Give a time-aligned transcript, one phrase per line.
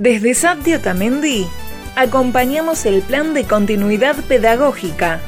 [0.00, 1.46] Desde SAPTI Otamendi
[1.94, 5.20] acompañamos el plan de continuidad pedagógica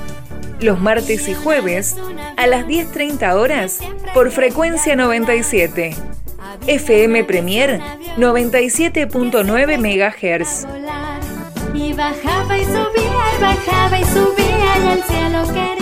[0.61, 1.95] los martes y jueves
[2.39, 3.81] a las 10.30 horas
[4.15, 5.95] por frecuencia 97.
[6.67, 7.81] FM Premier
[8.17, 10.67] 97.9 MHz.
[11.75, 15.82] Y bajaba y subía y bajaba y subía y al cielo quería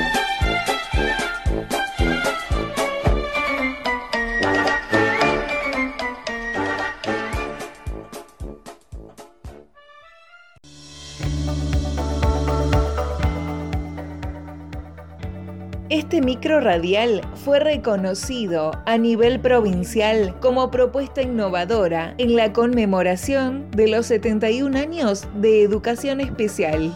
[16.11, 23.87] Este micro radial fue reconocido a nivel provincial como propuesta innovadora en la conmemoración de
[23.87, 26.93] los 71 años de educación especial.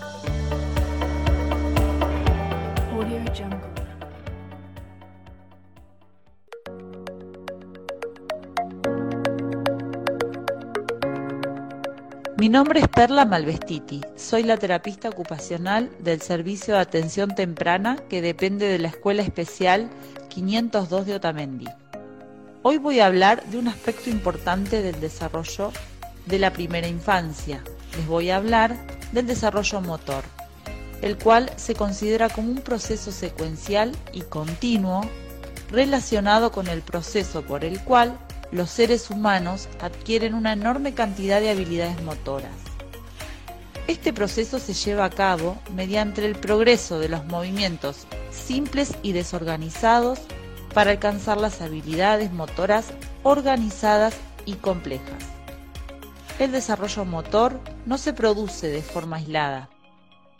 [12.55, 18.65] Nombre es Perla Malvestiti, soy la terapista ocupacional del Servicio de Atención Temprana que depende
[18.69, 19.89] de la Escuela Especial
[20.29, 21.65] 502 de Otamendi.
[22.61, 25.73] Hoy voy a hablar de un aspecto importante del desarrollo
[26.27, 27.61] de la primera infancia.
[27.97, 28.77] Les voy a hablar
[29.11, 30.23] del desarrollo motor,
[31.01, 35.01] el cual se considera como un proceso secuencial y continuo
[35.71, 38.17] relacionado con el proceso por el cual
[38.51, 42.51] los seres humanos adquieren una enorme cantidad de habilidades motoras.
[43.87, 50.19] Este proceso se lleva a cabo mediante el progreso de los movimientos simples y desorganizados
[50.73, 52.87] para alcanzar las habilidades motoras
[53.23, 55.23] organizadas y complejas.
[56.39, 59.69] El desarrollo motor no se produce de forma aislada,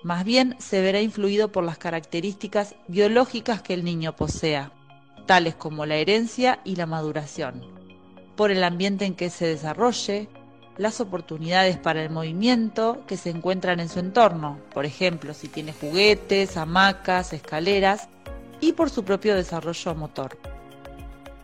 [0.04, 4.72] más bien se verá influido por las características biológicas que el niño posea,
[5.26, 7.75] tales como la herencia y la maduración
[8.36, 10.28] por el ambiente en que se desarrolle,
[10.78, 15.74] las oportunidades para el movimiento que se encuentran en su entorno, por ejemplo, si tiene
[15.74, 18.10] juguetes, hamacas, escaleras,
[18.60, 20.38] y por su propio desarrollo motor.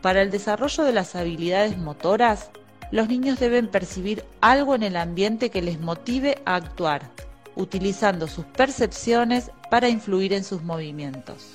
[0.02, 2.50] Para el desarrollo de las habilidades motoras,
[2.92, 7.10] los niños deben percibir algo en el ambiente que les motive a actuar,
[7.56, 11.52] utilizando sus percepciones para influir en sus movimientos.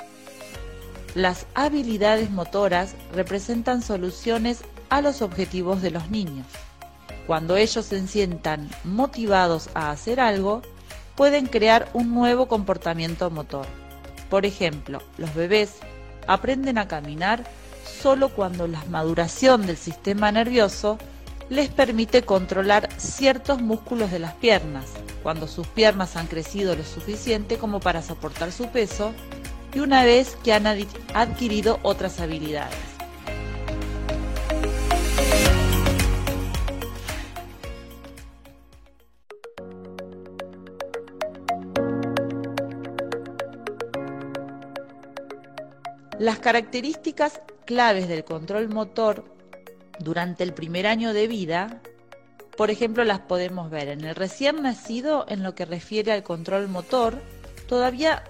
[1.15, 6.47] Las habilidades motoras representan soluciones a los objetivos de los niños.
[7.27, 10.63] Cuando ellos se sientan motivados a hacer algo,
[11.17, 13.67] pueden crear un nuevo comportamiento motor.
[14.31, 15.77] Por ejemplo, los bebés
[16.27, 17.45] aprenden a caminar
[18.01, 20.99] solo cuando la maduración del sistema nervioso
[21.49, 24.87] les permite controlar ciertos músculos de las piernas,
[25.23, 29.13] cuando sus piernas han crecido lo suficiente como para soportar su peso
[29.73, 32.96] y una vez que han adquirido otras habilidades.
[46.27, 49.25] Las características claves del control motor
[50.01, 51.81] durante el primer año de vida,
[52.57, 56.67] por ejemplo, las podemos ver en el recién nacido en lo que refiere al control
[56.67, 57.23] motor,
[57.69, 58.25] todavía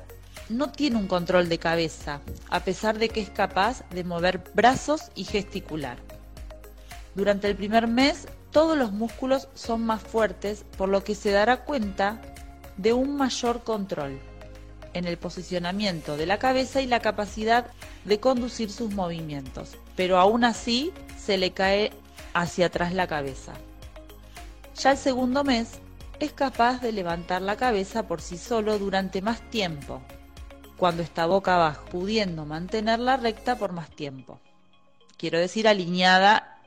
[0.51, 2.21] no tiene un control de cabeza,
[2.51, 5.97] a pesar de que es capaz de mover brazos y gesticular.
[7.15, 11.65] Durante el primer mes, todos los músculos son más fuertes, por lo que se dará
[11.65, 12.21] cuenta
[12.77, 14.21] de un mayor control
[14.97, 17.67] en el posicionamiento de la cabeza y la capacidad
[18.05, 21.93] de conducir sus movimientos, pero aún así se le cae
[22.35, 23.53] hacia atrás la cabeza.
[24.77, 25.79] Ya el segundo mes
[26.21, 30.03] es capaz de levantar la cabeza por sí solo durante más tiempo,
[30.77, 34.41] cuando está boca abajo, pudiendo mantenerla recta por más tiempo.
[35.17, 36.59] Quiero decir alineada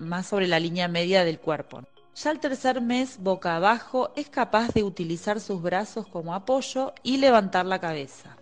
[0.00, 1.82] más sobre la línea media del cuerpo.
[2.22, 7.18] Ya al tercer mes, boca abajo, es capaz de utilizar sus brazos como apoyo y
[7.18, 8.38] levantar la cabeza.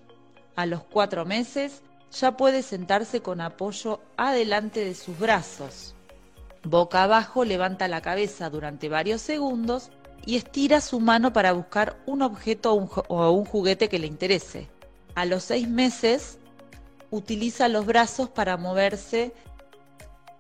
[0.55, 1.83] A los cuatro meses,
[2.13, 5.97] ya puede sentarse con apoyo adelante de sus brazos.
[6.63, 9.91] Boca abajo, levanta la cabeza durante varios segundos
[10.25, 14.69] y estira su mano para buscar un objeto o un juguete que le interese.
[15.17, 16.39] A los seis meses,
[17.11, 19.35] utiliza los brazos para moverse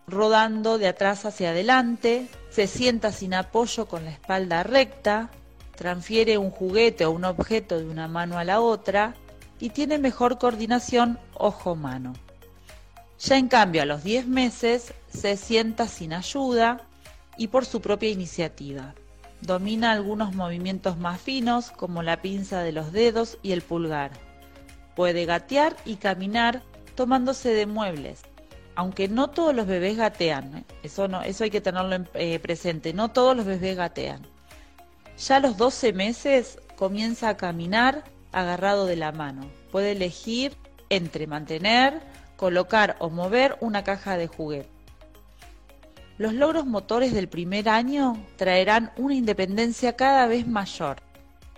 [0.06, 5.31] rodando de atrás hacia adelante, se sienta sin apoyo con la espalda recta,
[5.77, 9.15] transfiere un juguete o un objeto de una mano a la otra
[9.59, 12.12] y tiene mejor coordinación ojo-mano.
[13.19, 16.83] Ya en cambio a los 10 meses se sienta sin ayuda
[17.37, 18.95] y por su propia iniciativa.
[19.41, 24.12] Domina algunos movimientos más finos como la pinza de los dedos y el pulgar.
[24.95, 26.62] Puede gatear y caminar
[26.95, 28.23] tomándose de muebles,
[28.76, 30.65] aunque no todos los bebés gatean, ¿eh?
[30.82, 31.09] eso,
[31.44, 34.23] hay que tenerlo eh, presente, no todos los bebés gatean.
[35.17, 39.49] Ya a los 12 meses comienza a caminar agarrado de la mano.
[39.71, 40.56] Puede elegir
[40.91, 42.00] entre mantener,
[42.37, 44.69] colocar o mover una caja de juguete.
[46.19, 50.97] Los logros motores del primer año traerán una independencia cada vez mayor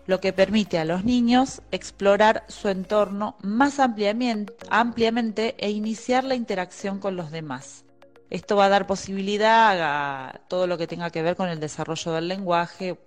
[0.06, 6.98] lo que permite a los niños explorar su entorno más ampliamente, e iniciar la interacción
[6.98, 7.84] con los demás.
[8.30, 12.12] Esto va a dar posibilidad a todo lo que tenga que ver con el desarrollo
[12.12, 12.98] del lenguaje,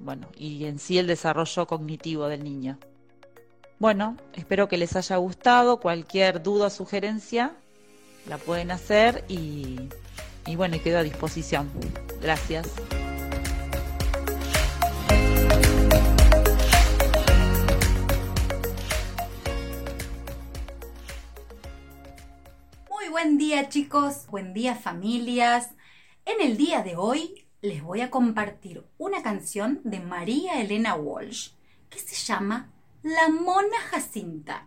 [0.00, 2.78] bueno, y en sí el desarrollo cognitivo del niño.
[3.78, 5.78] Bueno, espero que les haya gustado.
[5.80, 7.52] Cualquier duda o sugerencia
[8.28, 9.88] la pueden hacer y,
[10.46, 11.70] y bueno, quedo a disposición.
[12.20, 12.68] Gracias.
[23.14, 25.70] Buen día chicos, buen día familias.
[26.24, 31.50] En el día de hoy les voy a compartir una canción de María Elena Walsh
[31.90, 32.72] que se llama
[33.04, 34.66] La Mona Jacinta.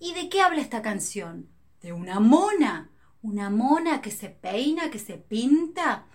[0.00, 1.48] ¿Y de qué habla esta canción?
[1.80, 2.90] De una mona,
[3.22, 6.06] una mona que se peina, que se pinta.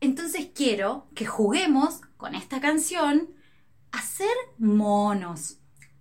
[0.00, 3.30] Entonces quiero que juguemos con esta canción
[3.92, 5.60] a ser monos.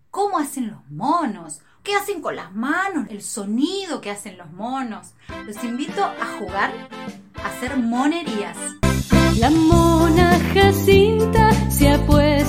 [0.10, 1.62] ¿Cómo hacen los monos?
[1.86, 5.14] Qué hacen con las manos, el sonido que hacen los monos.
[5.46, 6.74] Los invito a jugar,
[7.36, 8.58] a hacer monerías.
[9.38, 12.45] La mona Jacinta se ha puesto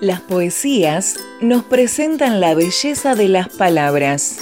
[0.00, 4.38] Las poesías nos presentan la belleza de las palabras.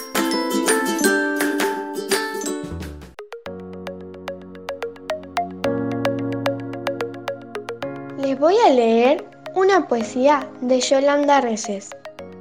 [8.18, 11.90] Les voy a leer una poesía de Yolanda Reyes,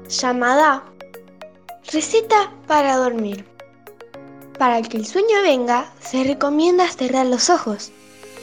[0.09, 0.83] llamada
[1.91, 3.45] Receta para dormir.
[4.59, 7.91] Para que el sueño venga, se recomienda cerrar los ojos,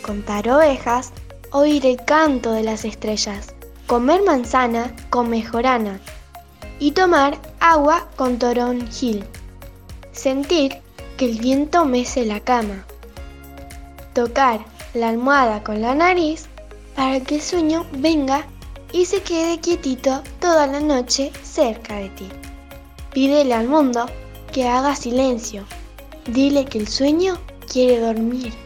[0.03, 1.13] contar ovejas,
[1.53, 3.54] oír el canto de las estrellas
[3.87, 6.01] comer manzana con mejorana
[6.79, 9.25] y tomar agua con toronjil.
[10.13, 10.77] Sentir
[11.17, 12.85] que el viento mece la cama.
[14.15, 14.65] Tocar
[14.95, 16.47] la almohada con la nariz
[16.95, 18.47] para que el sueño venga
[18.93, 22.29] y se quede quietito toda la noche cerca de ti.
[23.13, 24.07] Pídele al mundo
[24.53, 25.65] que haga silencio.
[26.27, 27.39] Dile que el sueño
[27.71, 28.64] quiere dormir.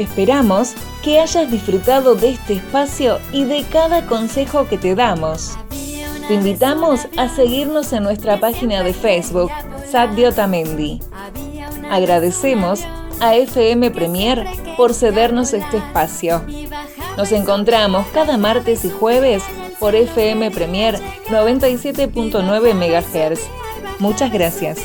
[0.00, 5.58] Esperamos que hayas disfrutado de este espacio y de cada consejo que te damos.
[6.26, 9.50] Te invitamos a seguirnos en nuestra página de Facebook,
[9.90, 11.00] Sadio Otamendi.
[11.90, 12.80] Agradecemos
[13.20, 14.46] a FM Premier
[14.78, 16.42] por cedernos este espacio.
[17.18, 19.42] Nos encontramos cada martes y jueves
[19.78, 23.40] por FM Premier 97.9 MHz.
[24.00, 24.78] Muchas gracias.